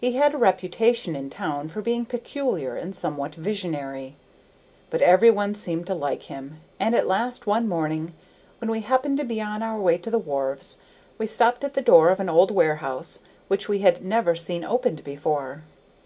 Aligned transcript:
He 0.00 0.12
had 0.14 0.32
a 0.32 0.38
reputation 0.38 1.14
in 1.14 1.28
town 1.28 1.68
for 1.68 1.82
being 1.82 2.06
peculiar 2.06 2.74
and 2.74 2.94
somewhat 2.96 3.34
visionary; 3.34 4.14
but 4.88 5.02
every 5.02 5.30
one 5.30 5.54
seemed 5.54 5.86
to 5.88 5.94
like 5.94 6.22
him, 6.22 6.62
and 6.80 6.94
at 6.94 7.06
last 7.06 7.46
one 7.46 7.68
morning, 7.68 8.14
when 8.62 8.70
we 8.70 8.80
happened 8.80 9.18
to 9.18 9.24
be 9.24 9.42
on 9.42 9.62
our 9.62 9.78
way 9.78 9.98
to 9.98 10.10
the 10.10 10.18
wharves, 10.18 10.78
we 11.18 11.26
stopped 11.26 11.64
at 11.64 11.74
the 11.74 11.82
door 11.82 12.08
of 12.08 12.18
an 12.18 12.30
old 12.30 12.50
warehouse 12.50 13.20
which 13.48 13.68
we 13.68 13.80
had 13.80 14.02
never 14.02 14.34
seen 14.34 14.64
opened 14.64 15.04
before. 15.04 15.64